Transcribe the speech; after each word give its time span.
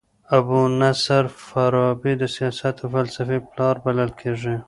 ابو 0.37 0.59
نصر 0.81 1.23
فارابي 1.47 2.13
د 2.17 2.23
سیاست 2.35 2.75
او 2.81 2.87
فلسفې 2.93 3.37
پلار 3.49 3.75
بلل 3.85 4.11
کيږي. 4.19 4.55